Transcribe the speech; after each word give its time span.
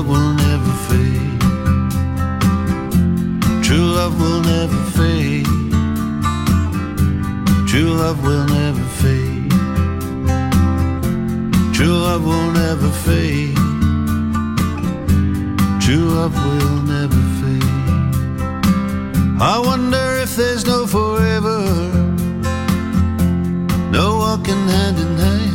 Love 0.00 0.08
will 0.08 0.32
never 0.32 0.72
fade. 0.88 1.40
True 3.62 3.86
love 3.98 4.18
will 4.18 4.40
never 4.40 4.82
fade. 4.96 5.46
True 7.68 7.92
love 8.02 8.22
will 8.24 8.46
never 8.46 8.84
fade. 9.02 9.50
True 11.74 11.98
love 12.06 12.24
will 12.24 12.50
never 12.52 12.90
fade. 13.04 13.56
True 15.84 16.08
love 16.16 16.34
will 16.46 16.82
never 16.94 17.20
fade. 17.40 17.64
I 19.38 19.58
wonder 19.62 20.16
if 20.22 20.34
there's 20.34 20.64
no 20.64 20.86
forever. 20.86 21.60
No 23.90 24.16
walking 24.16 24.66
hand 24.74 24.98
in 24.98 25.18
hand 25.18 25.50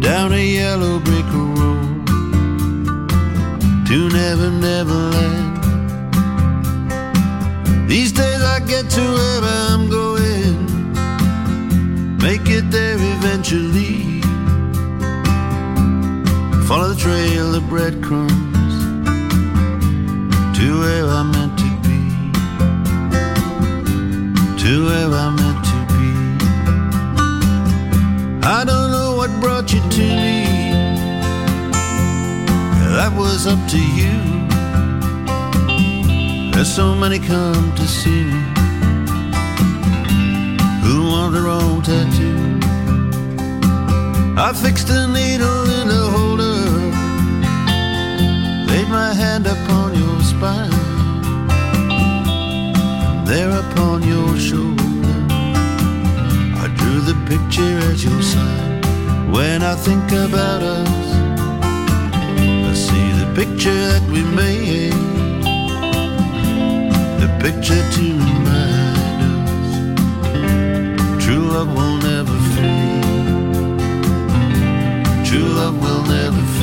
down 0.00 0.32
a 0.32 0.44
yellow 0.60 0.98
road 0.98 1.19
to 3.90 4.08
Never 4.10 4.50
Never 4.50 4.94
Land. 4.94 5.58
These 7.88 8.12
days 8.12 8.40
I 8.40 8.60
get 8.60 8.88
to 8.88 9.00
where 9.00 9.40
I'm 9.42 9.90
going, 9.90 10.54
make 12.18 12.48
it 12.48 12.70
there 12.70 12.98
eventually. 13.16 14.20
Follow 16.68 16.90
the 16.90 17.00
trail 17.00 17.56
of 17.56 17.68
breadcrumbs 17.68 18.76
to 20.56 20.66
where 20.82 21.06
I'm 21.06 21.32
meant 21.32 21.58
to 21.58 21.70
be, 21.88 22.00
to 24.62 24.70
where 24.86 25.10
I'm 25.22 25.34
meant 25.34 25.64
to 25.72 25.78
be. 25.96 26.10
I 28.46 28.62
don't 28.64 28.92
know 28.92 29.16
what 29.16 29.30
brought 29.40 29.72
you 29.72 29.80
to 29.80 30.00
me. 30.00 30.39
That 33.00 33.16
was 33.16 33.46
up 33.46 33.58
to 33.70 33.80
you. 34.00 34.18
There's 36.52 36.70
so 36.70 36.94
many 36.94 37.18
come 37.18 37.74
to 37.74 37.86
see 37.88 38.24
me 38.24 38.42
who 40.84 41.08
want 41.08 41.32
their 41.32 41.48
own 41.48 41.80
tattoo. 41.80 42.60
I 44.36 44.52
fixed 44.52 44.90
a 44.90 45.06
needle 45.08 45.64
in 45.80 45.88
a 45.88 46.04
holder, 46.14 46.60
laid 48.70 48.88
my 48.90 49.14
hand 49.14 49.46
upon 49.46 49.94
your 50.02 50.20
spine, 50.20 50.70
there 53.24 53.50
upon 53.64 54.02
your 54.02 54.36
shoulder. 54.36 55.16
I 56.62 56.66
drew 56.76 57.00
the 57.10 57.16
picture 57.30 57.78
at 57.90 58.04
your 58.04 58.20
side. 58.20 58.84
When 59.34 59.62
I 59.62 59.74
think 59.74 60.12
about 60.12 60.62
us, 60.62 60.99
picture 63.34 63.70
that 63.70 64.02
we 64.10 64.22
made. 64.22 64.92
The 67.20 67.28
picture 67.40 67.82
to 67.96 68.02
remind 68.02 69.22
us 69.22 69.70
true 71.24 71.44
love 71.54 71.70
will 71.74 71.96
never 71.98 72.38
fade. 72.54 73.04
True 75.26 75.48
love 75.60 75.76
will 75.80 76.02
never 76.06 76.42
fade. 76.42 76.59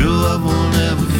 True 0.00 0.08
love 0.08 0.42
will 0.42 0.70
never 0.70 1.19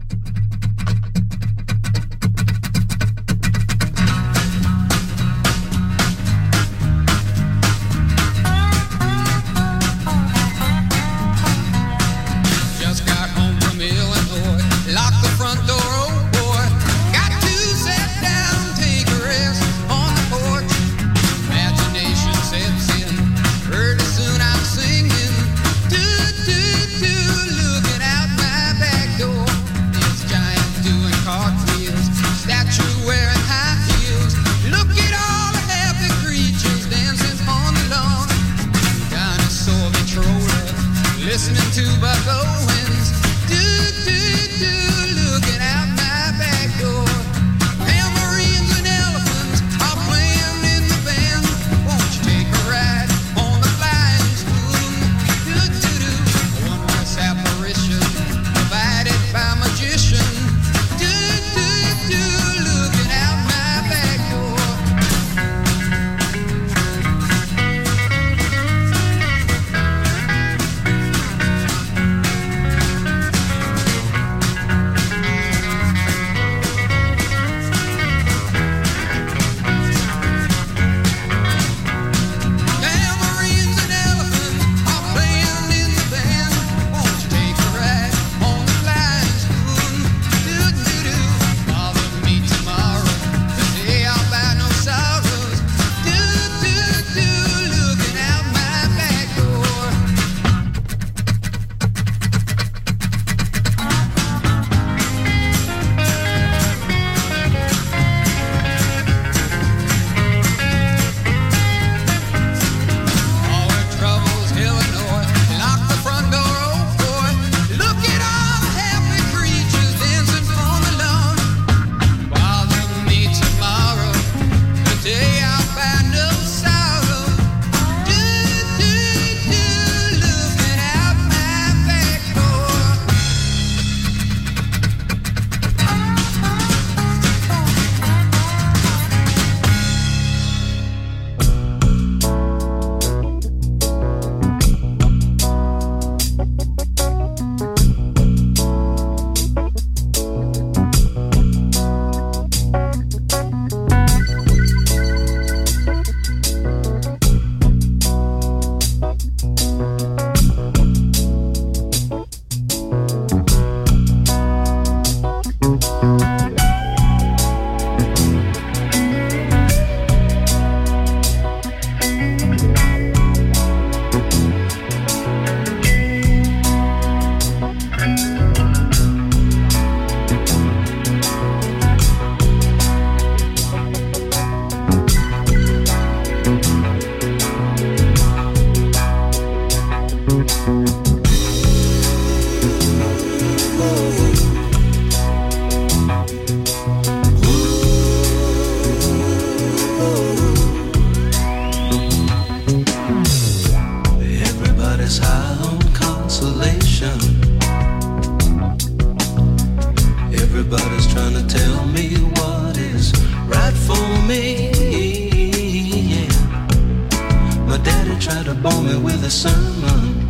to 218.53 218.61
bore 218.61 218.81
me 218.81 218.97
with 218.97 219.23
a 219.23 219.29
sermon. 219.29 220.27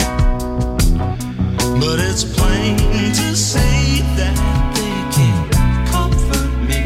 But 1.80 2.00
it's 2.00 2.24
plain 2.24 2.78
to 2.78 3.36
see 3.36 4.02
that. 4.18 4.36
they 4.76 5.02
can't 5.16 5.88
comfort 5.94 6.52
me. 6.70 6.82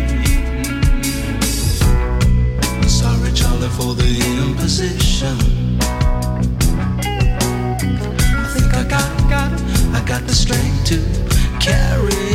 Sorry, 2.87 3.31
Charlie, 3.33 3.69
for 3.69 3.93
the 3.95 4.11
imposition. 4.47 5.37
I 8.41 8.47
think 8.53 8.73
I 8.73 8.83
got, 8.83 9.29
got, 9.29 9.51
I 9.93 10.03
got 10.05 10.21
the 10.27 10.35
strength 10.35 10.85
to 10.85 10.97
carry. 11.59 12.34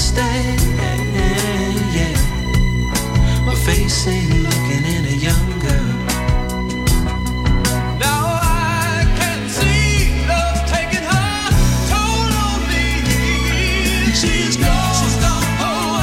Stay, 0.00 0.56
Yeah, 1.94 2.16
my 3.44 3.54
face 3.54 4.06
ain't 4.08 4.32
looking 4.42 4.84
any 4.96 5.16
younger. 5.28 5.82
Now 8.00 8.22
I 8.40 9.04
can 9.18 9.40
see 9.48 10.24
love 10.26 10.56
taking 10.74 11.04
on 12.44 12.60
me. 12.70 12.86
Oh, 13.04 14.12
oh, 14.14 14.16
She's 14.20 14.56
gone. 14.56 14.94
She's 14.98 15.16
gone, 15.20 15.48
oh 15.68 16.00